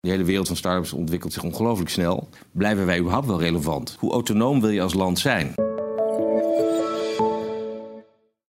[0.00, 2.28] De hele wereld van start-ups ontwikkelt zich ongelooflijk snel.
[2.52, 3.96] Blijven wij überhaupt wel relevant?
[3.98, 5.54] Hoe autonoom wil je als land zijn?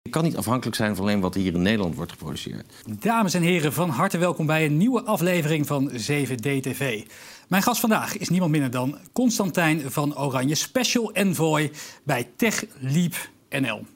[0.02, 2.72] Je kan niet afhankelijk zijn van alleen wat hier in Nederland wordt geproduceerd.
[3.00, 7.06] Dames en heren, van harte welkom bij een nieuwe aflevering van 7DTV.
[7.48, 11.70] Mijn gast vandaag is niemand minder dan Constantijn van Oranje, Special Envoy
[12.02, 13.86] bij TechLeap NL.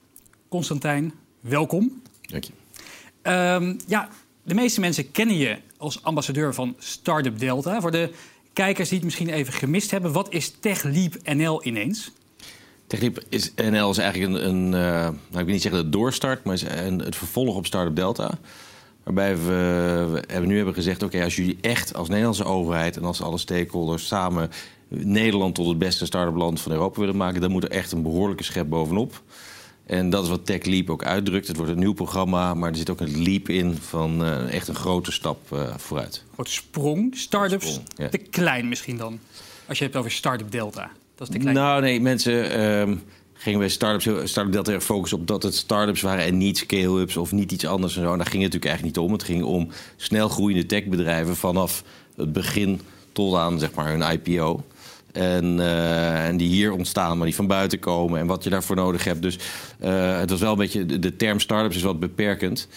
[0.49, 2.03] Constantijn, welkom.
[2.21, 2.53] Dank je.
[3.23, 4.09] Ehm, ja,
[4.43, 7.81] de meeste mensen kennen je als ambassadeur van Startup Delta.
[7.81, 8.11] Voor de
[8.53, 12.11] kijkers die het misschien even gemist hebben, wat is TechLeap NL ineens?
[12.87, 16.45] TechLeap is, NL is eigenlijk een, een uh, nou, ik wil niet zeggen de doorstart,
[16.45, 18.39] maar een, het vervolg op Startup Delta.
[19.03, 23.05] Waarbij we, we hebben nu hebben gezegd: oké, als jullie echt als Nederlandse overheid en
[23.05, 24.51] als alle stakeholders samen
[24.89, 28.03] Nederland tot het beste start-up land van Europa willen maken, dan moet er echt een
[28.03, 29.23] behoorlijke schep bovenop.
[29.87, 31.49] En dat is wat Tech Leap ook uitdrukt.
[31.49, 34.69] Het wordt een nieuw programma, maar er zit ook een leap in van uh, echt
[34.69, 36.25] een grote stap uh, vooruit.
[36.35, 37.17] Grote sprong.
[37.17, 38.09] Startups ja.
[38.09, 39.19] te klein misschien dan.
[39.67, 40.91] Als je het hebt over Startup Delta.
[41.15, 41.57] Dat is te klein.
[41.57, 46.01] Nou nee, mensen um, gingen bij Startups, Startup Delta erg focussen op dat het startups
[46.01, 48.13] waren en niet scale-ups of niet iets anders en zo.
[48.13, 49.13] En daar ging het natuurlijk eigenlijk niet om.
[49.13, 51.85] Het ging om snel groeiende techbedrijven vanaf
[52.17, 52.81] het begin
[53.13, 54.65] tot aan zeg maar hun IPO.
[55.15, 58.77] En, uh, en, die hier ontstaan, maar die van buiten komen en wat je daarvoor
[58.77, 59.23] nodig hebt.
[59.23, 59.39] Dus
[59.85, 62.69] uh, het was wel een beetje, de, de term start-ups is wat beperkend.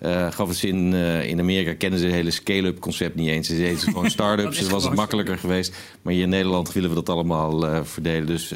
[0.00, 3.48] Uh, gaf het in, uh, in Amerika kennen ze het hele scale-up concept niet eens.
[3.48, 5.76] Ze deden gewoon start-ups, dus was het makkelijker geweest.
[6.02, 8.26] Maar hier in Nederland willen we dat allemaal uh, verdelen.
[8.26, 8.48] Dus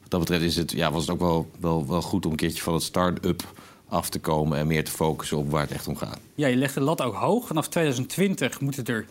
[0.00, 2.36] wat dat betreft is het, ja, was het ook wel, wel, wel goed om een
[2.36, 3.52] keertje van het start-up
[3.88, 6.18] af te komen en meer te focussen op waar het echt om gaat.
[6.34, 7.46] Ja, je legt de lat ook hoog.
[7.46, 9.06] Vanaf 2020 moeten er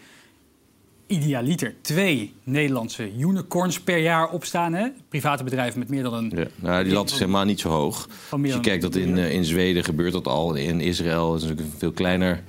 [1.10, 4.74] idealiter twee Nederlandse unicorns per jaar opstaan.
[4.74, 4.88] Hè?
[5.10, 6.32] Private bedrijven met meer dan een.
[6.36, 8.10] Ja, nou, die lat is helemaal niet zo hoog.
[8.30, 10.56] Als je kijkt dat in, in Zweden gebeurt dat al.
[10.56, 12.44] In Israël is natuurlijk een veel kleiner,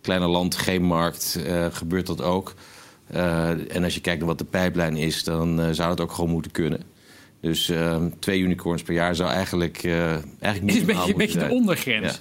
[0.00, 2.54] kleiner land, geen markt, uh, gebeurt dat ook.
[3.14, 6.30] Uh, en als je kijkt naar wat de pijplijn is, dan zou dat ook gewoon
[6.30, 6.82] moeten kunnen.
[7.40, 10.74] Dus ehm, twee unicorns per jaar zou eigenlijk, eigenlijk niet.
[10.74, 12.12] Is een beetje, een beetje de ondergrens.
[12.12, 12.20] Ja.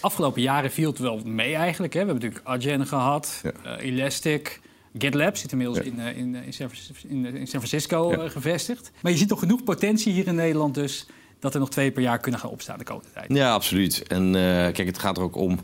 [0.00, 1.92] Afgelopen jaren viel het wel mee eigenlijk.
[1.92, 2.00] Hè?
[2.00, 3.78] We hebben natuurlijk Adyen gehad, ja.
[3.78, 4.60] Elastic.
[4.98, 5.84] GitLab zit inmiddels ja.
[5.84, 6.70] in, in, in, San,
[7.08, 8.28] in, in, San Francisco ja.
[8.28, 8.90] gevestigd.
[9.02, 11.06] Maar je ziet toch genoeg potentie hier in Nederland dus...
[11.38, 13.32] dat er nog twee per jaar kunnen gaan opstaan de komende tijd.
[13.32, 14.02] Ja, absoluut.
[14.06, 15.58] En uh, kijk, het gaat er ook om...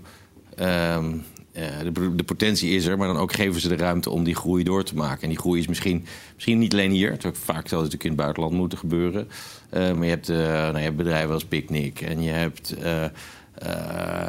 [0.60, 4.24] Um, uh, de, de, potentie is er, maar dan ook geven ze de ruimte om
[4.24, 5.22] die groei door te maken.
[5.22, 7.10] En die groei is misschien, misschien niet alleen hier.
[7.10, 9.28] Het vaak zal het natuurlijk in het buitenland moeten gebeuren.
[9.72, 12.74] Uh, maar je hebt, nou, je hebt bedrijven als Picnic en je hebt...
[13.62, 13.68] Uh,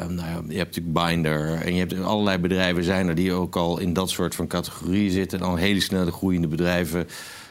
[0.08, 3.56] nou ja, je hebt natuurlijk Binder en je hebt allerlei bedrijven zijn er die ook
[3.56, 5.38] al in dat soort van categorieën zitten.
[5.38, 7.06] En al hele snelle groeiende bedrijven,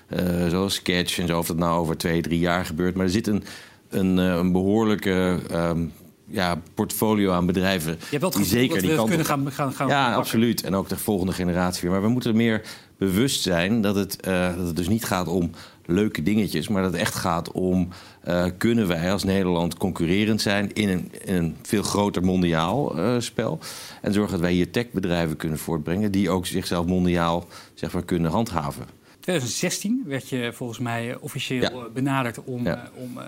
[0.09, 2.95] uh, zoals Sketch en zo, of dat nou over twee, drie jaar gebeurt.
[2.95, 3.43] Maar er zit een,
[3.89, 5.91] een, een behoorlijke um,
[6.27, 7.91] ja, portfolio aan bedrijven.
[7.91, 10.63] Je hebt wel het die zeker dat die kant kunnen gaan, gaan, gaan Ja, absoluut.
[10.63, 11.91] En ook de volgende generatie weer.
[11.91, 12.61] Maar we moeten meer
[12.97, 15.51] bewust zijn dat het, uh, dat het dus niet gaat om
[15.87, 17.87] leuke dingetjes, maar dat het echt gaat om
[18.27, 23.19] uh, kunnen wij als Nederland concurrerend zijn in een, in een veel groter mondiaal uh,
[23.19, 23.59] spel
[24.01, 28.31] en zorgen dat wij hier techbedrijven kunnen voortbrengen die ook zichzelf mondiaal zeg maar, kunnen
[28.31, 28.85] handhaven.
[29.19, 31.89] 2016 werd je volgens mij officieel ja.
[31.93, 32.89] benaderd om, ja.
[32.95, 33.19] om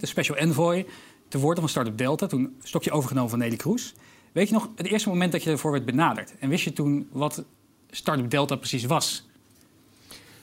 [0.00, 0.86] de special envoy
[1.28, 2.26] te worden van Startup Delta.
[2.26, 3.94] Toen stokje overgenomen van Nelly Kroes.
[4.32, 6.34] Weet je nog het eerste moment dat je ervoor werd benaderd?
[6.38, 7.44] En wist je toen wat
[7.90, 9.27] Startup Delta precies was?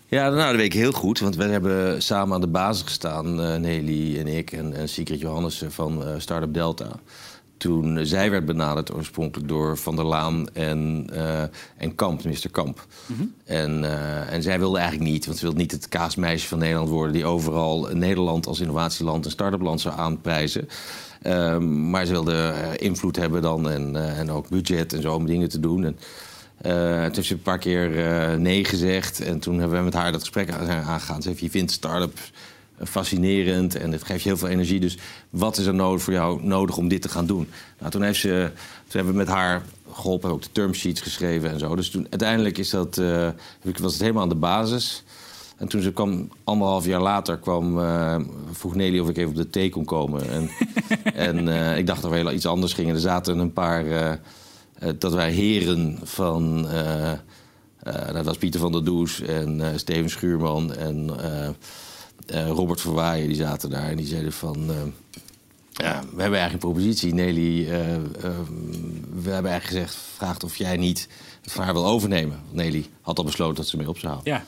[0.07, 1.19] Ja, nou, dat weet ik heel goed.
[1.19, 5.19] Want we hebben samen aan de basis gestaan, uh, Nelly en ik en, en Sigrid
[5.19, 6.89] Johannessen van uh, Startup Delta.
[7.57, 11.41] Toen zij werd benaderd oorspronkelijk door Van der Laan en, uh,
[11.77, 12.85] en Kamp, minister Kamp.
[13.05, 13.33] Mm -hmm.
[13.45, 13.83] en,
[14.29, 17.13] en zij wilde eigenlijk niet, want ze wilde niet het kaasmeisje van Nederland worden...
[17.13, 20.67] die overal Nederland als innovatieland en start-up land zou aanprijzen.
[21.27, 25.49] Um, maar ze wilde invloed hebben dan en, en ook budget en zo om dingen
[25.49, 25.85] te doen.
[25.85, 25.97] En,
[26.61, 26.71] uh,
[27.03, 29.19] toen heeft ze een paar keer uh, nee gezegd.
[29.19, 31.21] En toen hebben we met haar dat gesprek aangegaan.
[31.21, 32.17] Ze heeft, je vindt start-up
[32.83, 34.79] fascinerend en het geeft je heel veel energie.
[34.79, 34.97] Dus
[35.29, 37.49] wat is er nodig voor jou nodig om dit te gaan doen?
[37.79, 41.49] Nou, toen, heeft ze, toen hebben we met haar geholpen, ook de term sheets geschreven
[41.49, 41.75] en zo.
[41.75, 43.29] Dus toen, uiteindelijk is dat, uh,
[43.81, 45.03] was het helemaal aan de basis.
[45.58, 48.19] En toen ze kwam, anderhalf jaar later, kwam, uh,
[48.51, 50.29] vroeg Nelly of ik even op de thee kon komen.
[50.29, 50.49] En,
[51.29, 52.96] en uh, ik dacht dat we heel iets anders gingen.
[52.96, 54.19] Er zaten een paar...
[54.85, 56.67] Uh, dat wij heren van...
[58.14, 61.09] dat was Pieter van der Does en Steven Schuurman en
[62.28, 63.28] Robert Verwaaien.
[63.28, 64.70] Die zaten daar en die zeiden van...
[65.72, 67.14] Ja, we hebben eigenlijk een propositie.
[67.14, 67.67] Nelly,
[69.23, 71.08] we hebben eigenlijk gezegd, vraagt of jij niet
[71.41, 72.40] het verhaal wil overnemen.
[72.52, 74.34] Nelly had al besloten dat ze mee op zou houden.
[74.34, 74.46] Ja.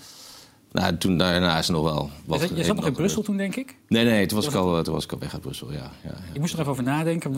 [0.72, 3.76] Nou, toen daarna is nog wel wat Je zat nog in Brussel toen, denk ik?
[3.88, 5.78] Nee, nee, toen was, ik al, toen was ik al weg uit Brussel, ja.
[5.78, 6.16] ja, ja.
[6.34, 7.32] Ik moest er even over nadenken.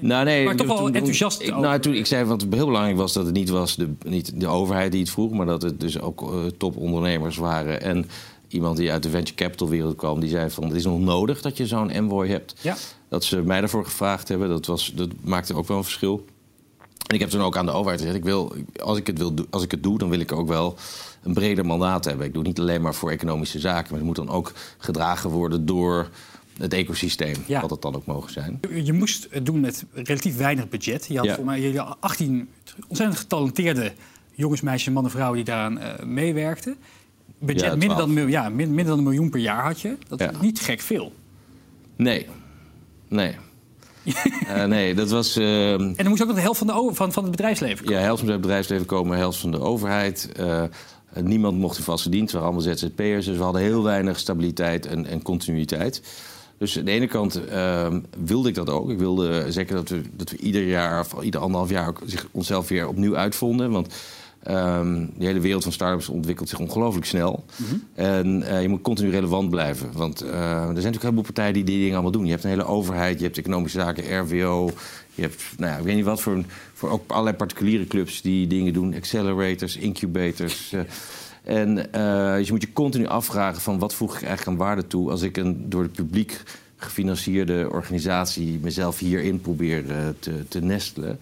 [0.00, 3.12] Nou, nee, maar toch wel enthousiast ik, Nou, toen, ik zei wat heel belangrijk was
[3.12, 5.30] dat het niet was de, niet de overheid die het vroeg...
[5.30, 7.82] maar dat het dus ook uh, topondernemers waren.
[7.82, 8.08] En
[8.48, 10.64] iemand die uit de venture capital wereld kwam, die zei van...
[10.64, 12.54] het is nog nodig dat je zo'n envoy hebt.
[12.60, 12.76] Ja.
[13.08, 16.24] Dat ze mij daarvoor gevraagd hebben, dat, was, dat maakte ook wel een verschil.
[17.10, 19.34] En ik heb toen ook aan de overheid gezegd: ik wil, als, ik het wil,
[19.50, 20.76] als ik het doe, dan wil ik ook wel
[21.22, 22.26] een breder mandaat hebben.
[22.26, 25.66] Ik doe niet alleen maar voor economische zaken, maar het moet dan ook gedragen worden
[25.66, 26.08] door
[26.58, 28.60] het ecosysteem, wat het dan ook mogen zijn.
[28.84, 31.06] Je moest het doen met relatief weinig budget.
[31.06, 32.48] Je had voor mij 18
[32.88, 33.92] ontzettend getalenteerde
[34.34, 36.76] jongens, meisjes, mannen, vrouwen die daaraan uh, meewerkten.
[37.38, 39.96] Budget minder, dan, ja, minder dan een miljoen per jaar had je.
[40.08, 41.12] Dat is niet gek veel.
[41.96, 42.26] Nee,
[43.08, 43.36] nee.
[44.04, 45.36] Uh, nee, dat was...
[45.36, 48.00] Uh, en dan moest ook nog de helft van, de, van, van het bedrijfsleven komen.
[48.00, 50.28] Ja, helft van het bedrijfsleven komen, helft van de overheid.
[50.40, 50.62] Uh,
[51.14, 53.24] niemand mocht in vaste dienst, we waren allemaal ZZP'ers.
[53.24, 56.02] Dus we hadden heel weinig stabiliteit en, en continuïteit.
[56.58, 58.90] Dus aan de ene kant ehm, wilde ik dat ook.
[58.90, 62.26] Ik wilde zeker dat we, dat we ieder jaar of ieder anderhalf jaar ook zich,
[62.30, 63.70] onszelf weer opnieuw uitvonden.
[63.70, 63.94] Want
[64.48, 67.44] Um, de hele wereld van startups ontwikkelt zich ongelooflijk snel.
[67.56, 67.74] Mhm.
[67.94, 69.92] En uh, je moet continu relevant blijven.
[69.92, 72.24] Want uh, er zijn natuurlijk een heleboel partijen die die dingen allemaal doen.
[72.24, 74.70] Je hebt een hele overheid, je hebt economische zaken, RWO.
[75.14, 78.46] Je hebt, nou ja, ik weet niet wat voor, voor ook allerlei particuliere clubs die
[78.46, 78.94] dingen doen.
[78.94, 80.72] Accelerators, incubators.
[80.72, 80.80] Uh,
[81.44, 85.10] en dus je moet je continu afvragen van wat voeg ik eigenlijk aan waarde toe...
[85.10, 86.42] als ik een door het publiek
[86.76, 89.84] gefinancierde organisatie mezelf hierin probeer
[90.18, 91.18] te, te nestelen.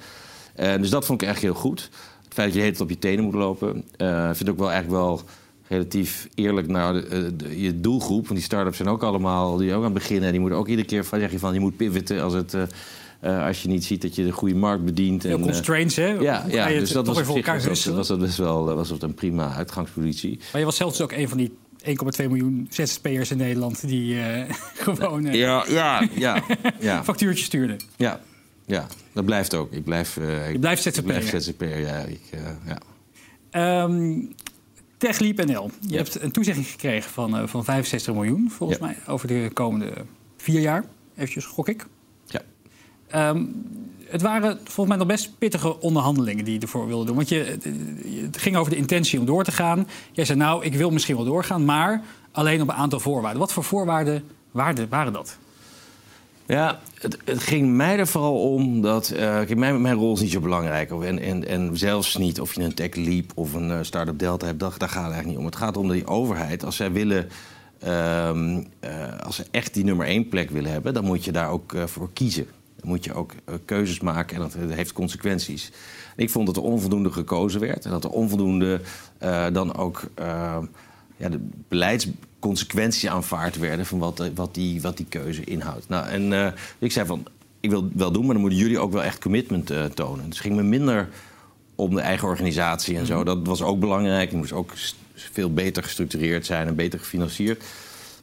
[0.54, 1.90] dus dat vond ik echt heel goed
[2.38, 3.84] feit dat je het op je tenen moet lopen.
[4.32, 5.22] Vind ik ook wel eigenlijk wel
[5.68, 8.22] relatief eerlijk naar de, de, je doelgroep.
[8.22, 10.30] Want die start-ups zijn ook allemaal, die ook aan het beginnen.
[10.30, 12.54] Die moeten ook iedere keer van, zeg je van, je moet pivoten als het...
[12.54, 15.24] Uh, als je niet ziet dat je de goede markt bedient.
[15.24, 16.06] En, constraints, hè?
[16.06, 20.38] Ja, ja dus dat was, was, was dat best wel was dat een prima uitgangspositie.
[20.52, 21.52] Maar je was zelfs ook een van die
[21.84, 24.22] 1,2 miljoen ZZP'ers in Nederland die uh,
[24.86, 26.42] gewoon ja, ja, ja,
[26.80, 27.04] ja.
[27.10, 27.76] factuurtjes stuurden.
[27.96, 28.20] Ja,
[28.68, 29.72] ja, dat blijft ook.
[29.72, 30.98] Ik blijf, uh, je blijft ZZP'er?
[30.98, 31.96] Ik blijf ZZP'er, ja.
[31.96, 33.82] Ik, uh, ja.
[33.82, 34.34] Um,
[35.46, 35.70] NL.
[35.80, 39.92] Je hebt een toezegging gekregen van, uh, van 65 miljoen, volgens mij, over de komende
[40.36, 40.84] vier jaar.
[41.14, 41.86] Eventjes gok ik.
[42.26, 42.42] Ja.
[43.30, 43.64] Um,
[44.08, 47.16] het waren volgens mij nog best pittige onderhandelingen die je ervoor wilde doen.
[47.16, 47.58] Want je,
[48.22, 49.88] het ging over de intentie om door te gaan.
[50.12, 53.40] Jij zei, nou, ik wil misschien wel doorgaan, maar alleen op een aantal voorwaarden.
[53.40, 54.24] Wat voor voorwaarden
[54.88, 55.38] waren dat?
[56.48, 59.12] Ja, het, het, ging mij er vooral om dat.
[59.16, 60.90] Uh, mijn, mijn rol is niet zo belangrijk.
[60.90, 64.46] En, en, en zelfs niet of je een Tech Leap of een uh, Startup Delta
[64.46, 65.44] hebt, dat, daar gaat het eigenlijk niet om.
[65.44, 67.28] Het gaat om dat die overheid, als zij willen.
[67.84, 68.30] Uh,
[69.24, 72.12] als ze echt die nummer één plek willen hebben, dan moet je daar ook voor
[72.12, 72.46] kiezen.
[72.76, 73.34] Dan moet je ook
[73.64, 75.72] keuzes maken en dat, heeft consequenties.
[76.16, 78.80] ik vond dat er onvoldoende gekozen werd en dat er onvoldoende
[79.52, 80.02] dan ook
[81.18, 85.88] ja, de beleidsconsequenties aanvaard werden van wat, wat, die, wat die keuze inhoudt.
[85.88, 86.46] Nou, en uh,
[86.78, 87.26] ik zei van,
[87.60, 90.24] ik wil het wel doen, maar dan moeten jullie ook wel echt commitment uh, tonen.
[90.24, 91.08] Dus het ging me minder
[91.74, 93.16] om de eigen organisatie en zo.
[93.16, 93.24] Mhm.
[93.24, 94.30] Dat was ook belangrijk.
[94.30, 94.72] Het moest ook
[95.14, 97.64] veel beter gestructureerd zijn en beter gefinancierd.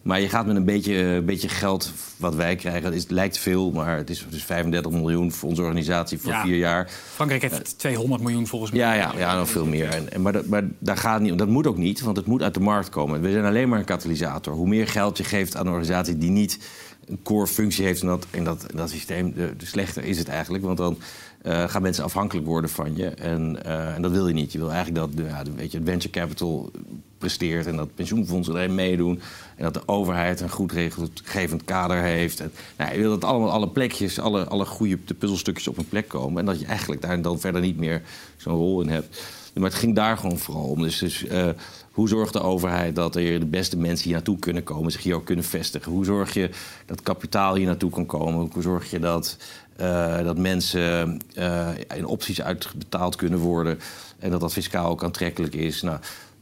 [0.05, 2.93] Maar je gaat met een beetje, beetje geld wat wij krijgen.
[2.93, 6.89] Het lijkt veel, maar het is dus 35 miljoen voor onze organisatie voor vier jaar.
[7.13, 8.79] Frankrijk heeft 200 miljoen volgens mij.
[8.79, 9.89] Ja, ja, ja nog veel meer.
[9.89, 12.53] En, maar, dat, maar daar gaat niet, dat moet ook niet, want het moet uit
[12.53, 13.21] de markt komen.
[13.21, 14.53] We zijn alleen maar een katalysator.
[14.53, 16.59] Hoe meer geld je geeft aan een organisatie die niet
[17.07, 20.17] een core functie heeft in dat, in dat, in dat systeem, de, de slechter is
[20.17, 20.63] het eigenlijk.
[20.63, 20.97] Want dan
[21.47, 23.09] uh, gaan mensen afhankelijk worden van je.
[23.09, 24.51] En, uh, en, dat wil je niet.
[24.51, 26.71] Je wil eigenlijk dat ja, weet je, het venture capital
[27.17, 29.21] presteert en dat pensioenfondsen erin meedoen.
[29.55, 32.39] En dat de overheid een goed regelgevend kader heeft.
[32.39, 36.07] En, nou, je wil dat allemaal alle plekjes, alle, alle goede puzzelstukjes op een plek
[36.07, 36.39] komen.
[36.39, 38.01] En dat je eigenlijk daar dan verder niet meer
[38.37, 39.21] zo'n rol in hebt.
[39.55, 40.81] Maar het ging daar gewoon vooral om.
[40.81, 41.49] Dus, dus uh,
[41.91, 45.15] hoe zorgt de overheid dat er de beste mensen hier naartoe kunnen komen, zich hier
[45.15, 45.91] ook kunnen vestigen?
[45.91, 46.49] Hoe zorg je
[46.85, 48.49] dat kapitaal hier naartoe kan komen?
[48.53, 49.37] Hoe zorg je dat,
[49.81, 53.79] uh, dat mensen uh, in opties uitbetaald kunnen worden
[54.19, 55.81] en dat dat fiscaal ook aantrekkelijk is?
[55.81, 55.99] Nou,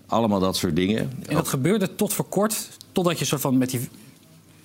[0.07, 1.11] allemaal dat soort dingen.
[1.27, 3.89] En dat gebeurde tot voor kort, totdat je soort van met die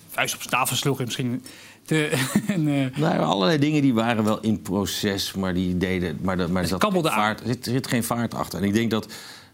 [0.09, 1.43] vuist op tafel sloeg en misschien
[1.89, 2.97] de, en, uh...
[2.97, 6.19] nou, allerlei dingen die waren wel in proces, maar die deden.
[6.21, 8.59] Maar, dat, maar zat vaart, er zit, er zit geen vaart achter.
[8.59, 9.07] En ik denk dat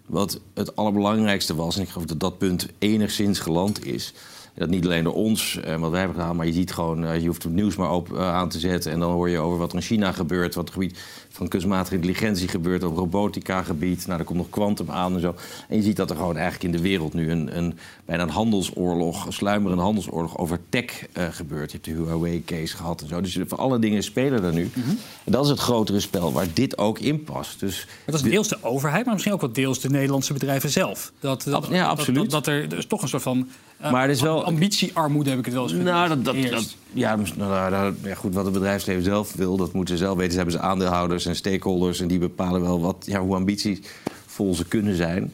[0.06, 4.14] wat het allerbelangrijkste was, en ik geloof dat dat punt enigszins geland is,
[4.56, 7.28] Dat niet alleen door ons en wat wij hebben gedaan, maar je ziet gewoon, je
[7.28, 8.92] hoeft het nieuws maar op aan te zetten.
[8.92, 11.96] En dan hoor je over wat er in China gebeurt, wat het gebied van kunstmatige
[11.96, 14.08] intelligentie gebeurt, op robotica-gebied.
[14.08, 15.36] Nou, er komt nog kwantum aan en zo.
[15.68, 18.30] En je ziet dat er gewoon eigenlijk in de wereld nu een, een bijna een
[18.30, 21.72] handelsoorlog, een sluimerende handelsoorlog over tech gebeurt.
[21.72, 23.22] Je hebt de Huawei-case gehad en zo.
[23.22, 24.70] Dus voor alle dingen spelen er nu.
[24.74, 24.90] Mhm.
[25.24, 27.60] En dat is het grotere spel waar dit ook in past.
[27.60, 31.12] Dus dat is deels de overheid, maar misschien ook wel deels de Nederlandse bedrijven zelf.
[31.20, 32.32] Dat, dat ja, absoluut.
[32.32, 33.48] Dat, er dus toch een soort van
[33.82, 34.44] uh, maar is wel...
[34.44, 38.16] ambitiearmoede heb ik het wel eens Nou, dat, dat, dat ja, nou, nou, nou, ja,
[38.16, 40.32] goed, wat het bedrijfsleven zelf wil, dat moeten ze zelf weten.
[40.32, 44.66] Ze hebben ze aandeelhouders en stakeholders en die bepalen wel wat, ja, hoe ambitievol ze
[44.66, 45.34] kunnen zijn.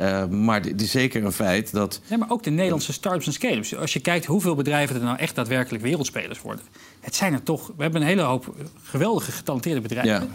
[0.00, 2.00] Uh, maar het is zeker een feit dat.
[2.06, 3.76] Ja, maar ook de Nederlandse start-ups en scale-ups.
[3.76, 6.64] Als je kijkt hoeveel bedrijven er nou echt daadwerkelijk wereldspelers worden.
[7.00, 7.72] Het zijn er toch.
[7.76, 10.12] We hebben een hele hoop geweldige getalenteerde bedrijven.
[10.12, 10.26] Ja.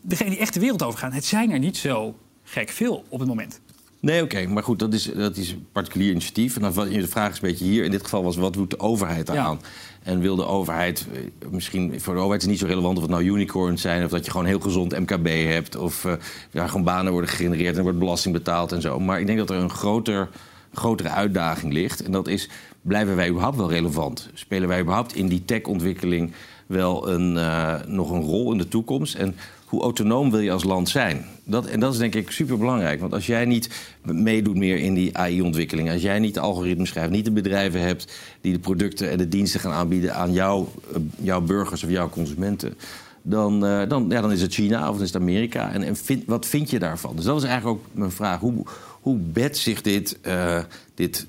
[0.00, 3.28] Degene die echt de wereld overgaan, het zijn er niet zo gek veel op het
[3.28, 3.60] moment.
[4.00, 4.46] Nee, oké.
[4.46, 6.56] Maar goed, dat is, dat is een particulier initiatief.
[6.56, 7.84] En dan, de vraag is een beetje hier.
[7.84, 9.60] In dit geval was, wat doet de overheid aan?
[10.02, 13.02] En wil de overheid, eh, misschien voor de overheid is het niet zo relevant of
[13.02, 14.04] het nou unicorns zijn...
[14.04, 15.76] of dat je gewoon heel gezond MKB hebt...
[15.76, 16.12] of uh,
[16.50, 19.00] ja, gewoon banen worden gegenereerd en er wordt belasting betaald en zo.
[19.00, 20.28] Maar ik denk dat er een groter,
[20.72, 22.02] grotere uitdaging ligt.
[22.02, 22.48] En dat is,
[22.80, 24.30] blijven wij überhaupt wel relevant?
[24.34, 26.32] Spelen wij überhaupt in die techontwikkeling
[26.66, 29.14] wel een, uh, nog een rol in de toekomst?
[29.14, 29.36] En
[29.66, 31.24] hoe autonoom wil je als land zijn?
[31.44, 33.00] Dat, en dat is denk ik superbelangrijk.
[33.00, 33.70] Want als jij niet
[34.02, 35.90] meedoet meer in die AI-ontwikkeling...
[35.90, 38.12] als jij niet de algoritmes schrijft, niet de bedrijven hebt...
[38.40, 42.08] die de producten en de diensten gaan aanbieden aan jou, eh, jouw burgers of jouw
[42.08, 42.74] consumenten...
[43.28, 45.72] Dan, uh, dan, ja, dan is het China of dan is het Amerika.
[45.72, 47.16] En, en vind, wat vind je daarvan?
[47.16, 48.40] Dus dat is eigenlijk ook mijn vraag.
[48.40, 48.64] Hoe,
[49.00, 50.58] hoe bedt zich dit, uh,
[50.94, 51.26] dit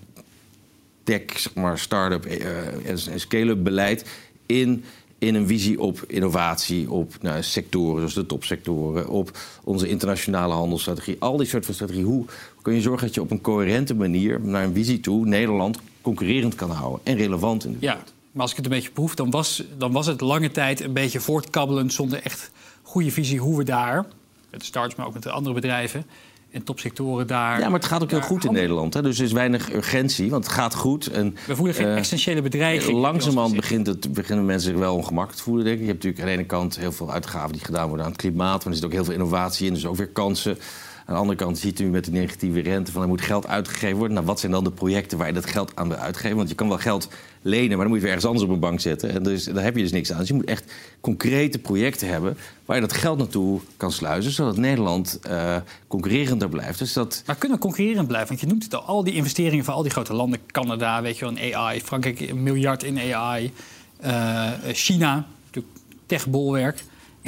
[1.03, 4.05] tech, zeg maar, start-up en scale-up beleid
[4.45, 4.83] in
[5.19, 11.15] in een visie op innovatie, op nou, sectoren zoals de topsectoren, op onze internationale handelsstrategie.
[11.19, 12.03] Al die soort van strategie.
[12.03, 12.25] Hoe
[12.61, 16.55] kun je zorgen dat je op een coherente manier naar een visie toe Nederland concurrerend
[16.55, 18.07] kan houden en relevant in de wereld?
[18.07, 20.81] Ja, maar als ik het een beetje proef, dan was, dan was het lange tijd
[20.81, 24.05] een beetje voortkabbelend zonder echt goede visie hoe we daar,
[24.49, 26.05] met de starts, maar ook met de andere bedrijven,
[26.51, 27.59] en topsectoren daar.
[27.59, 28.93] Ja, maar het gaat ook heel goed in Nederland.
[28.93, 29.01] Hè?
[29.01, 31.07] Dus er is weinig urgentie, want het gaat goed.
[31.07, 32.97] En, We voelen geen uh, essentiële bedreiging.
[32.97, 35.81] Langzamerhand begint het, beginnen mensen zich wel ongemakkelijk te voelen, denk ik.
[35.83, 38.21] Je hebt natuurlijk aan de ene kant heel veel uitgaven die gedaan worden aan het
[38.21, 38.63] klimaat.
[38.63, 40.57] Maar er zit ook heel veel innovatie in, dus ook weer kansen.
[41.07, 43.97] Aan de andere kant ziet u met de negatieve rente van er moet geld uitgegeven
[43.97, 44.13] worden.
[44.13, 46.37] Nou, wat zijn dan de projecten waar je dat geld aan wil uitgeven?
[46.37, 47.07] Want je kan wel geld
[47.41, 49.13] lenen, maar dan moet je weer ergens anders op een bank zetten.
[49.13, 50.19] En dus, daar heb je dus niks aan.
[50.19, 54.57] Dus je moet echt concrete projecten hebben waar je dat geld naartoe kan sluizen, zodat
[54.57, 55.55] Nederland uh,
[55.87, 56.79] concurrerender blijft.
[56.79, 57.23] Dus dat...
[57.25, 58.27] Maar kunnen concurrerend blijven?
[58.27, 61.17] Want je noemt het al, al die investeringen van al die grote landen, Canada, weet
[61.17, 63.51] je wel, AI, Frankrijk een miljard in AI,
[63.99, 66.83] eh, China, natuurlijk techbolwerk.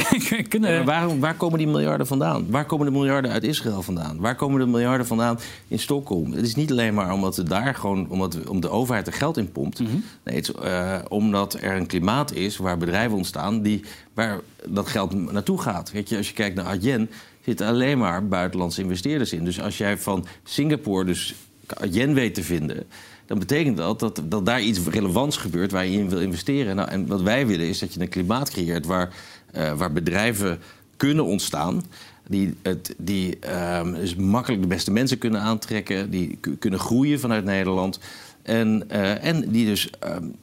[0.49, 0.85] Kunnen...
[0.85, 2.45] waar, waar, komen die miljarden vandaan?
[2.49, 4.19] Waar komen de miljarden uit Israël vandaan?
[4.19, 6.31] Waar komen de miljarden vandaan in Stockholm?
[6.31, 9.37] Het is niet alleen maar omdat het daar gewoon omdat, om de overheid er geld
[9.37, 9.79] in pompt.
[9.79, 9.91] Mhm.
[10.23, 13.81] Nee, het is uh, omdat er een klimaat is waar bedrijven ontstaan die,
[14.13, 15.91] waar dat geld naartoe gaat.
[15.91, 17.09] Weet je, als je kijkt naar Adyen,
[17.45, 19.45] zitten alleen maar buitenlandse investeerders in.
[19.45, 21.35] Dus als jij van Singapore dus
[21.67, 22.87] Adyen weet te vinden
[23.29, 26.75] dan betekent dat, dat daar iets relevants gebeurt waar je in wil investeren.
[26.75, 29.13] Nou, en wat wij willen is dat je een klimaat creëert waar
[29.55, 30.59] uh, waar bedrijven
[30.97, 31.83] kunnen ontstaan.
[32.27, 33.37] Die, het, die
[33.77, 36.09] um, dus makkelijk de beste mensen kunnen aantrekken.
[36.09, 37.99] Die kunnen groeien vanuit Nederland.
[38.41, 40.35] En, uh, en die dus um,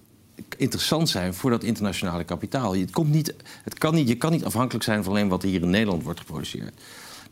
[0.57, 2.77] interessant zijn voor dat internationale kapitaal.
[2.77, 5.63] Het komt niet, het kan niet, je kan niet afhankelijk zijn van alleen wat hier
[5.63, 6.73] in Nederland wordt geproduceerd.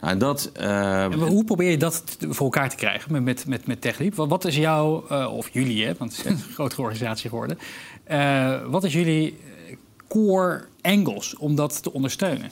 [0.01, 1.03] Nou, en dat, uh...
[1.03, 4.15] en hoe probeer je dat voor elkaar te krijgen met, met, met, met TechLeap?
[4.15, 7.59] Wat is jouw, uh, of jullie, hè, want het is een grotere organisatie geworden.
[8.11, 9.37] Uh, wat is jullie
[10.09, 12.51] core angles om dat te ondersteunen?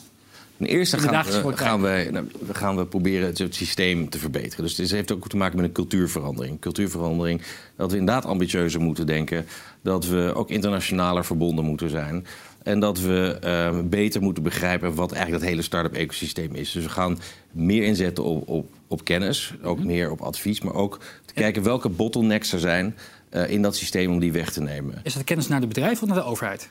[0.57, 4.65] Ten eerste gaan we, gaan, we, nou, gaan we proberen het, het, systeem te verbeteren.
[4.65, 6.61] Dus het heeft ook te maken met een cultuurverandering.
[6.61, 7.43] Cultuurverandering
[7.77, 9.47] dat we inderdaad ambitieuzer moeten denken.
[9.83, 12.27] Dat we ook internationaler verbonden moeten zijn.
[12.63, 16.73] En dat we uh, beter moeten begrijpen wat eigenlijk dat hele start-up ecosysteem is.
[16.73, 17.19] Dus we gaan
[17.51, 19.87] meer inzetten op, op, op kennis, ook mhm.
[19.87, 22.97] meer op advies, maar ook te kijken welke bottlenecks er zijn
[23.31, 25.01] uh, in dat systeem om die weg te nemen.
[25.03, 26.71] Is dat kennis naar de bedrijven of naar de overheid?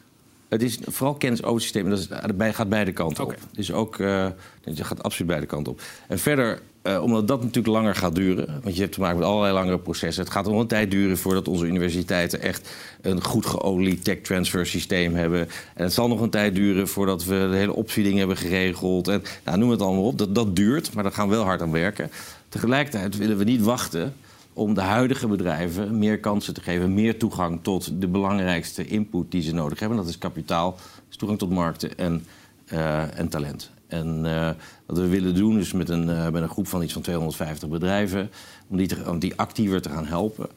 [0.49, 1.89] Het is vooral kennis over het systeem.
[1.89, 2.07] Dat is,
[2.55, 3.35] gaat beide kanten op.
[3.51, 4.27] Dus ook, uh,
[4.63, 5.81] het gaat absoluut beide kanten op.
[6.07, 8.59] En verder, uh, omdat dat natuurlijk langer gaat duren...
[8.63, 10.23] want je hebt te maken met allerlei langere processen...
[10.23, 12.41] het gaat nog een tijd duren voordat onze universiteiten...
[12.41, 12.69] echt
[13.01, 15.39] een goed geolied tech transfer systeem hebben.
[15.75, 19.07] En het zal nog een tijd duren voordat we de hele opswieting hebben geregeld.
[19.07, 20.17] En, nou, noem het allemaal op.
[20.17, 22.11] Dat, dat duurt, maar daar gaan we wel hard aan werken.
[22.49, 24.13] Tegelijkertijd willen we niet wachten
[24.53, 29.41] om de huidige bedrijven meer kansen te geven, meer toegang tot de belangrijkste input die
[29.41, 29.97] ze nodig hebben.
[29.97, 30.77] Dat is kapitaal,
[31.09, 32.25] toegang tot markten en,
[32.73, 33.71] uh, en talent.
[33.91, 34.49] En uh,
[34.85, 37.69] wat we willen doen is met een, uh, met een groep van iets van 250
[37.69, 38.31] bedrijven,
[38.67, 40.47] om die, die actiever te gaan helpen.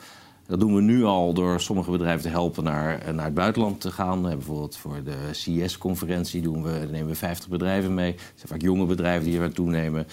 [0.46, 3.90] Dat doen we nu al door sommige bedrijven te helpen naar, naar het buitenland te
[3.90, 4.22] gaan.
[4.22, 6.48] Bijvoorbeeld voor de CES-conferentie
[6.90, 8.10] nemen we 50 bedrijven mee.
[8.10, 10.06] Het zijn vaak jonge bedrijven die er toenemen.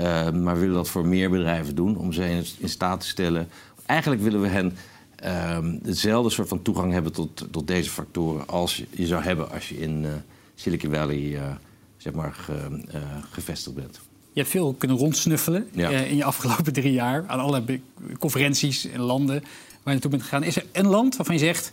[0.00, 3.48] Uh, maar we willen dat voor meer bedrijven doen om ze in, staat te stellen.
[3.86, 4.76] Eigenlijk willen we hen
[5.24, 9.68] uh, hetzelfde soort van toegang hebben tot, tot deze factoren als je, zou hebben als
[9.68, 10.06] je in
[10.54, 11.38] Silicon Valley
[11.98, 12.84] zeg maar ge,
[13.30, 14.00] gevestigd bent.
[14.32, 17.82] Je hebt veel kunnen rondsnuffelen in je afgelopen drie jaar aan allerlei
[18.18, 19.50] conferenties en landen waar
[19.84, 20.42] je naartoe bent gegaan.
[20.42, 21.68] Is er een land waarvan je zegt,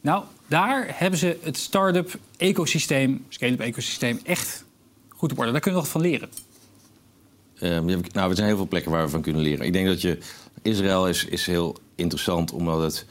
[0.00, 4.64] nou, daar hebben ze het start-up ecosysteem, scale-up ecosysteem echt
[5.08, 5.52] goed op orde.
[5.52, 6.28] Daar kunnen we nog van leren.
[7.62, 9.66] Um, nou, er zijn heel veel plekken waar we van kunnen leren.
[9.66, 10.18] Ik denk dat je.
[10.62, 13.06] Israël is, is heel interessant omdat het.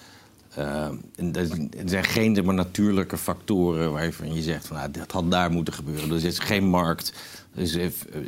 [0.58, 1.48] Uh, er
[1.86, 6.12] zijn geen maar, natuurlijke factoren waarvan je zegt van nou, dat had daar moeten gebeuren.
[6.12, 7.14] Er is geen markt.
[7.56, 7.78] Er is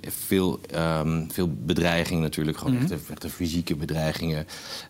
[0.04, 3.00] veel, um, veel bedreigingen natuurlijk, gewoon mm -hmm.
[3.10, 4.48] echte, fysieke bedreigingen.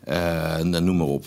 [0.07, 1.25] Uh, noem maar op.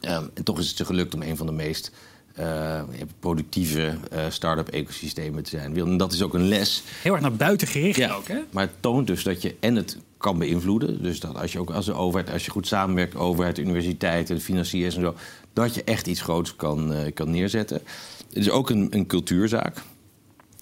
[0.00, 1.92] Um, en toch is het ze gelukt om een van de meest
[2.40, 2.82] uh,
[3.20, 5.76] productieve uh, start-up ecosystemen te zijn.
[5.76, 6.82] En dat is ook een les.
[7.02, 8.38] Heel erg naar buiten gericht ja, ook, hè?
[8.50, 11.02] Maar het toont dus dat je en het kan beïnvloeden.
[11.02, 14.94] Dus dat als je ook als de overheid, als je goed samenwerkt, overheid, universiteiten, financiers
[14.94, 15.14] en zo,
[15.52, 17.80] dat je echt iets groots kan, uh, kan neerzetten.
[18.28, 19.82] Het is ook een, een cultuurzaak.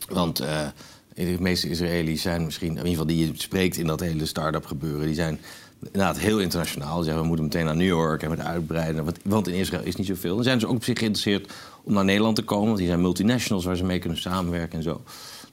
[0.08, 0.36] Want
[1.14, 4.66] de meeste Israëli's zijn misschien, in ieder geval die je spreekt in dat hele start-up
[4.66, 5.40] gebeuren, die zijn
[5.84, 7.02] inderdaad heel internationaal.
[7.02, 9.04] Zeggen we moeten meteen naar New York en met uitbreiden.
[9.24, 10.34] Want in Israël is niet zoveel.
[10.34, 12.66] Dan zijn ze ook op zich geïnteresseerd om naar Nederland te komen.
[12.66, 15.00] Want die zijn multinationals waar ze mee kunnen samenwerken en zo.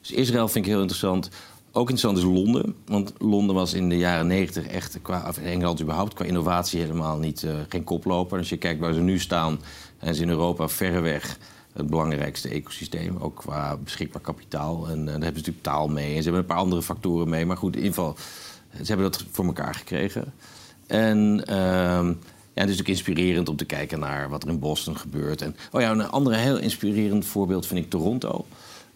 [0.02, 1.30] Dus Israël vind ik heel interessant.
[1.72, 2.76] Ook interessant is Londen.
[2.86, 7.18] Want Londen was in de jaren 90 echt, qua, of Engeland überhaupt, qua innovatie helemaal
[7.18, 8.38] niet, uh, geen koploper.
[8.38, 9.60] Als je kijkt waar ze nu staan,
[10.00, 11.38] en ze in Europa verreweg
[11.74, 13.18] het belangrijkste ecosysteem.
[13.20, 14.88] Ook qua beschikbaar kapitaal.
[14.88, 16.16] En uh, daar hebben ze natuurlijk taal mee.
[16.16, 17.46] En ze hebben een paar andere factoren mee.
[17.46, 18.16] Maar goed, in ieder geval
[18.72, 20.34] ze hebben dat voor elkaar gekregen.
[20.88, 21.56] En uh,
[22.54, 25.42] ja, het is ook inspirerend om te kijken naar wat er in Boston gebeurt.
[25.42, 28.46] En, oh ja, een andere heel inspirerend voorbeeld vind ik Toronto.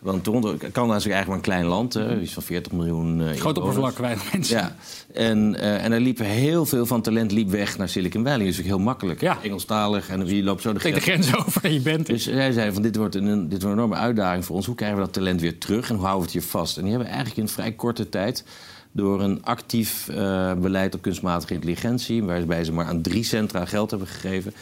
[0.03, 3.29] Want Toronto, Canada is eigenlijk maar een klein land, hè, iets van 40 miljoen uh,
[3.29, 4.57] Groot oppervlak, weinig mensen.
[4.57, 4.75] Ja,
[5.13, 8.45] en, uh, en er liepen heel veel van talent liep weg naar Silicon Valley.
[8.45, 9.21] Dus ook heel makkelijk.
[9.21, 9.37] Ja.
[9.43, 12.51] Engelstalig en wie loopt zo de grens, de grens over en je bent Dus zij
[12.51, 14.65] zeiden van dit wordt, een, dit wordt een enorme uitdaging voor ons.
[14.65, 16.77] Hoe krijgen we dat talent weer terug en hoe houden we het hier vast?
[16.77, 18.43] En die hebben eigenlijk in vrij korte tijd
[18.93, 23.89] door een actief uh, beleid op kunstmatige intelligentie, waarbij ze maar aan drie centra geld
[23.89, 24.53] hebben gegeven.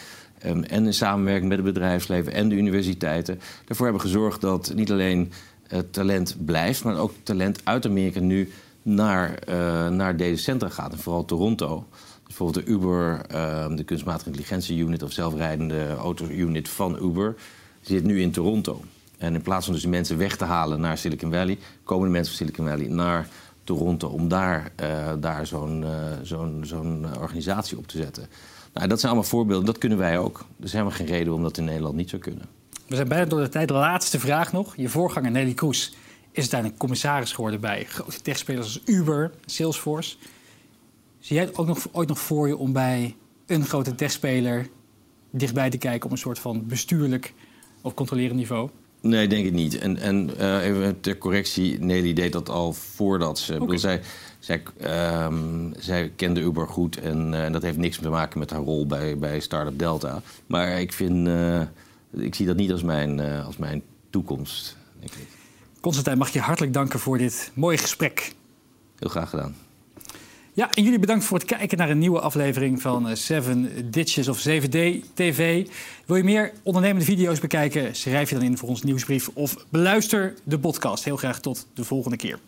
[0.45, 3.39] Um, en in samenwerking met het bedrijfsleven en de universiteiten.
[3.65, 5.31] Daarvoor hebben gezorgd dat niet alleen
[5.67, 10.91] het talent blijft, maar ook talent uit Amerika nu naar, uh, naar deze centra gaat.
[10.91, 11.85] En vooral Toronto.
[11.91, 17.35] Dus bijvoorbeeld de Uber, uh, de kunstmatige intelligentie unit of zelfrijdende auto-unit van Uber,
[17.81, 18.81] zit nu in Toronto.
[19.17, 22.11] En in plaats van dus die mensen weg te halen naar Silicon Valley, komen de
[22.11, 23.27] mensen van Silicon Valley naar
[23.63, 25.89] Toronto om daar, uh, daar zo'n uh,
[26.21, 28.27] zo'n zo'n organisatie op te zetten.
[28.73, 30.45] Nou, dat zijn allemaal voorbeelden, dat kunnen wij ook.
[30.59, 32.45] Er is helemaal geen reden om dat in Nederland niet zou kunnen.
[32.87, 33.67] We zijn bijna door de tijd.
[33.67, 34.75] De laatste vraag nog.
[34.75, 35.95] Je voorganger Nelly Kroes
[36.31, 40.15] is uiteindelijk commissaris geworden bij grote techspelers als Uber, Salesforce.
[41.19, 44.69] Zie jij het ook nog, ooit nog voor je om bij een grote techspeler
[45.31, 47.33] dichtbij te kijken op een soort van bestuurlijk
[47.81, 48.69] of controlerend niveau?
[49.01, 49.77] Nee, denk ik niet.
[49.77, 53.53] En, en uh, even ter correctie, Nelly deed dat al voordat ze...
[53.53, 53.65] Okay.
[53.65, 54.01] Bedoel, zij,
[54.39, 54.63] zij,
[55.25, 58.85] um, zij kende Uber goed en uh, dat heeft niks te maken met haar rol
[58.85, 60.21] bij, bij Startup Delta.
[60.47, 61.27] Maar ik vind...
[61.27, 61.61] Uh,
[62.11, 64.77] ik zie dat niet als mijn, als mijn toekomst.
[65.79, 68.33] Constantijn, mag je hartelijk danken voor dit mooie gesprek.
[68.99, 69.55] Heel graag gedaan.
[70.53, 74.47] Ja, en jullie bedankt voor het kijken naar een nieuwe aflevering van 7 Ditches of
[74.47, 75.67] 7D TV.
[76.05, 77.95] Wil je meer ondernemende video's bekijken?
[77.95, 81.03] Schrijf je dan in voor ons nieuwsbrief of beluister de podcast.
[81.03, 82.39] Heel graag tot de volgende keer.